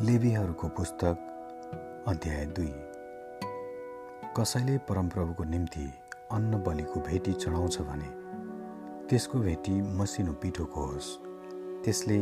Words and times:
लेबीहरूको 0.00 0.68
पुस्तक 0.68 2.04
अध्याय 2.08 2.44
दुई। 2.46 2.72
कसैले 4.36 4.76
परमप्रभुको 4.78 5.44
निम्ति 5.44 5.84
अन्न 6.32 6.62
बलिको 6.62 7.00
भेटी 7.00 7.32
चढाउँछ 7.32 7.78
भने 7.80 8.08
त्यसको 9.08 9.38
भेटी 9.38 9.74
मसिनो 9.98 10.32
पिठोको 10.32 10.84
होस्। 10.84 11.10
त्यसले 11.84 12.18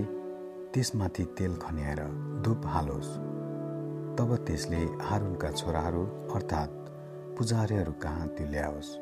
त्यसमाथि 0.74 1.24
तेल 1.38 1.56
खन्याएर 1.56 2.02
धुप 2.42 2.66
हालोस्। 2.66 3.14
तब 4.18 4.36
त्यसले 4.46 4.82
हारुनका 5.06 5.50
छोराहरू 5.50 6.04
अर्थात् 6.34 6.76
पुजारीहरू 7.38 7.92
कहाँ 7.92 8.28
त्यो 8.28 8.46
ल्याओस् 8.46 8.94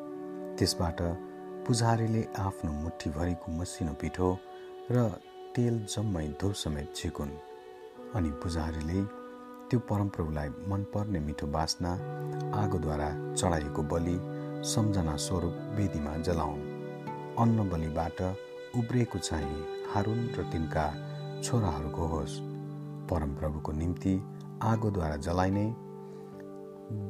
त्यसबाट 0.58 1.02
पुजारीले 1.66 2.28
आफ्नो 2.38 2.72
मुठीभरिको 2.84 3.58
मसिनो 3.58 3.92
पिठो 3.92 4.32
र 4.90 5.08
तेल 5.56 5.84
जम्मै 5.86 6.28
धुप 6.40 6.52
समेत 6.52 6.94
छिकुन् 6.94 7.36
अनि 8.16 8.30
पुजारीले 8.42 9.02
त्यो 9.70 9.78
परमप्रभुलाई 9.78 10.48
मनपर्ने 10.68 11.20
मिठो 11.20 11.46
बास्ना 11.46 11.92
आगोद्वारा 12.62 13.08
चढाइएको 13.34 13.82
बलि 13.82 14.16
सम्झना 14.64 15.16
स्वरूप 15.16 15.56
वेदीमा 15.76 16.16
जलाउन्। 16.16 16.62
अन्न 17.38 17.68
बलिबाट 17.70 18.22
उब्रिएको 18.76 19.18
चाहिँ 19.18 19.64
हारुन 19.94 20.20
र 20.38 20.42
तिनका 20.52 20.84
छोराहरूको 21.42 22.06
होस्। 22.06 22.38
परमप्रभुको 23.10 23.72
निम्ति 23.72 24.14
आगोद्वारा 24.62 25.16
जलाइने 25.16 25.66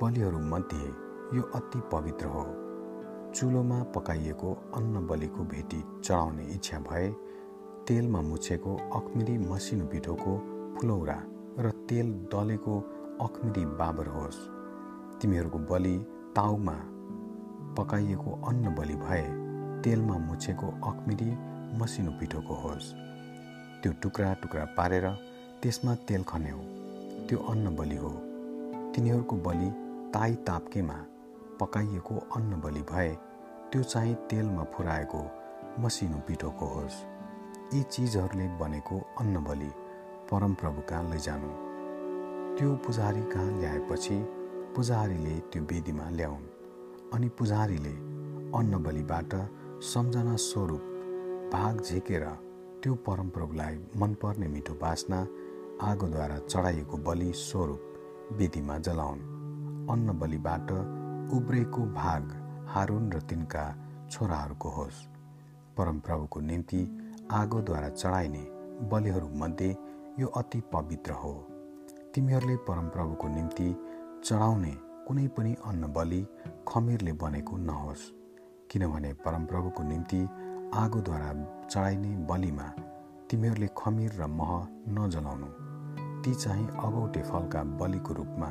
बलिहरूमध्ये 0.03 0.87
यो 1.37 1.43
अति 1.55 1.81
पवित्र 1.93 2.27
हो। 2.27 2.45
चुलोमा 3.35 3.83
पकाइएको 3.95 4.53
अन्न 4.77 5.07
बलिको 5.07 5.45
भेटी 5.45 5.81
चढाउने 6.05 6.45
इच्छा 6.55 6.79
भए 6.79 7.09
तेलमा 7.89 8.21
मुछेको 8.21 8.77
अखमिरी 8.95 9.39
मसिनो 9.39 9.87
पिठोको 9.87 10.56
फुलौरा 10.77 11.19
र 11.59 11.71
तेल 11.89 12.13
दलेको 12.33 12.75
अखमिरी 13.21 13.65
बाबर 13.79 14.07
होस्। 14.07 14.39
तिमीहरूको 15.21 15.59
बलि 15.71 15.97
ताउमा 16.37 16.77
पकाइएको 17.79 18.31
अन्न 18.49 18.75
बलि 18.75 18.97
भए 18.97 19.23
तेलमा 19.85 20.17
मुछेको 20.19 20.67
अखमिरी 20.91 21.31
मसिनो 21.79 22.11
पिठोको 22.11 22.55
होस्। 22.55 22.93
त्यो 23.83 23.93
टुक्रा 24.03 24.33
टुक्रा 24.35 24.65
पारेर 24.77 25.07
त्यसमा 25.63 25.95
तेल 26.09 26.23
खन्याउ 26.23 26.61
त्यो 27.29 27.39
अन्न 27.53 27.75
बलि 27.77 27.97
हो। 27.97 28.13
तिनीहरूको 28.95 29.37
बलि 29.47 29.71
ताई 30.15 30.35
ताप्केमा 30.47 30.99
पकाइएको 31.61 32.15
अन्न 32.37 32.61
बलि 32.61 32.83
भए 32.93 33.11
त्यो 33.73 33.83
चाहिँ 33.83 34.15
तेलमा 34.31 34.65
फुराएको 34.75 35.21
मसिनो 35.81 36.19
पिठोको 36.29 36.67
होस्। 36.67 37.03
यी 37.75 37.83
चिजहरूले 37.83 38.47
बनेको 38.59 38.97
अन्न 39.21 39.45
बलि 39.45 39.71
परमप्रभु 40.31 40.81
कहाँ 40.89 41.11
लैजानु 41.11 41.49
त्यो 42.59 42.71
पुजारी 42.85 43.21
कहाँ 43.33 43.51
ल्याएपछि 43.59 44.17
पुजारीले 44.77 45.35
त्यो 45.53 45.63
वेदीमा 45.63 46.09
ल्याउन्। 46.11 46.47
अनि 47.15 47.29
पुजारीले 47.39 47.93
अन्न 48.59 48.83
बलिबाट 48.83 49.35
सम्झना 49.93 50.35
स्वरूप 50.47 50.83
भाग 51.53 51.81
झिकेर 51.81 52.25
त्यो 52.83 52.95
परमप्रभुलाई 53.07 53.79
मनपर्ने 53.97 54.49
मिठो 54.49 54.75
बास्ना 54.83 55.21
आगोद्वारा 55.91 56.39
चढाइएको 56.51 56.97
बलि 57.07 57.33
स्वरूप 57.37 58.35
वेदीमा 58.39 58.79
जलाउन्। 58.87 59.23
अन्न 59.93 60.19
बलिबाट 60.19 60.71
उब्रेको 61.37 61.83
भाग 62.03 62.23
हारुन 62.75 63.13
र 63.13 63.21
तिनका 63.31 63.65
छोराहरूको 64.11 64.69
होस्। 64.77 65.07
परमप्रभुको 65.79 66.41
निम्ति 66.41 66.83
आगोद्वारा 67.33 67.89
चढाइने 67.91 68.45
बलिहरूमध्ये 68.91 69.77
यो 70.19 70.27
अति 70.37 70.61
पवित्र 70.73 71.13
हो। 71.13 71.33
तिमीहरूले 72.15 72.55
परमप्रभुको 72.67 73.29
निम्ति 73.29 73.69
चढाउने 74.25 74.71
कुनै 75.07 75.27
पनि 75.29 75.53
अन्न 75.67 75.93
बलि 75.93 76.21
खमिरले 76.69 77.13
बनेको 77.13 77.57
नहोस् 77.57 78.05
किनभने 78.71 79.13
परमप्रभुको 79.25 79.83
निम्ति 79.83 80.21
आगोद्वारा 80.75 81.33
चढाइने 81.71 82.13
बलिमा 82.27 82.69
तिमीहरूले 83.31 83.69
खमिर 83.79 84.13
र 84.13 84.27
मह 84.29 84.53
नजलाउनु। 84.97 85.49
ती 86.23 86.35
चाहिँ 86.35 86.67
अगौटे 86.87 87.23
फलका 87.23 87.63
बलिको 87.77 88.15
रूपमा 88.15 88.51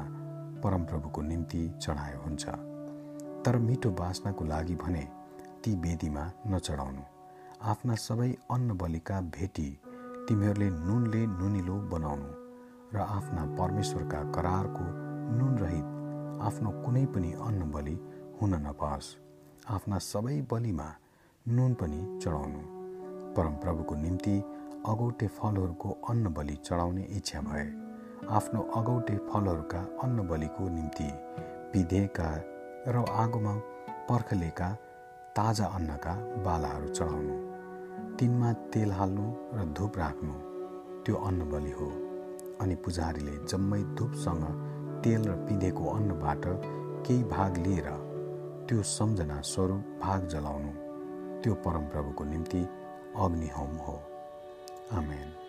परमप्रभुको 0.63 1.21
निम्ति 1.21 1.61
चढाए 1.81 2.15
हुन्छ। 2.25 2.45
तर 3.45 3.57
मिठो 3.57 3.89
बाँच्नको 3.91 4.45
लागि 4.45 4.75
भने 4.75 5.03
ती 5.63 5.75
वेदीमा 5.75 6.31
नचढाउनु। 6.47 7.03
आफ्ना 7.63 7.95
सबै 8.05 8.31
अन्न 8.51 8.77
बलिका 8.77 9.19
भेटी 9.33 9.67
तिमीहरूले 10.27 10.69
नुनले 10.69 11.21
नुनिलो 11.39 11.75
बनाउनु 11.91 12.29
र 12.93 12.97
आफ्ना 13.17 13.43
परमेश्वरका 13.57 14.21
करारको 14.35 14.85
नुन 15.37 15.53
रहित 15.57 15.85
आफ्नो 16.41 16.69
कुनै 16.85 17.05
पनि 17.13 17.31
अन्न 17.47 17.71
बलि 17.71 17.95
हुन 18.41 18.53
नपाओस्। 18.65 19.09
आफ्ना 19.75 19.97
सबै 20.07 20.35
बलिमा 20.51 20.87
नुन 21.45 21.73
पनि 21.73 21.99
चढाउनु। 22.23 22.61
परमप्रभुको 23.35 23.95
निम्ति 23.95 24.35
अगौटे 24.87 25.27
फलहरूको 25.37 25.89
अन्न 26.09 26.33
बलि 26.33 26.55
चढाउने 26.65 27.03
इच्छा 27.17 27.41
भए। 27.41 27.67
आफ्नो 28.37 28.61
अगौटे 28.75 29.17
फलहरूका 29.29 29.81
अन्न 30.03 30.27
बलिको 30.27 30.69
निम्ति 30.69 31.09
पिधेका 31.73 32.29
र 32.87 33.05
आगोमा 33.23 33.53
पर्खलेका 34.09 34.69
ताजा 35.37 35.65
अन्नका 35.77 36.13
बालाहरू 36.45 36.87
चढाउनु। 36.87 37.54
तिनमा 38.19 38.53
तेल 38.73 38.91
हाल्नु 38.91 39.25
र 39.53 39.65
धुप 39.77 39.97
राख्नु 39.97 40.33
त्यो 41.03 41.15
अन्न 41.15 41.49
बलि 41.51 41.71
हो। 41.71 41.87
अनि 42.61 42.75
पुजारीले 42.75 43.35
जम्मै 43.45 43.81
धुपसँग 43.97 44.43
तेल 45.03 45.21
र 45.27 45.35
पिँधेको 45.45 45.85
अन्नबाट 45.89 46.43
केही 47.05 47.23
भाग 47.23 47.57
लिएर 47.57 47.89
त्यो 48.67 48.83
सम्झना 48.83 49.41
स्वरूप 49.41 49.99
भाग 50.01 50.27
जलाउनु 50.27 50.71
त्यो 51.41 51.53
परमप्रभुको 51.53 52.23
निम्ति 52.23 52.61
अग्निहोम 53.15 53.75
हो। 53.77 53.97
आमेन। 54.91 55.44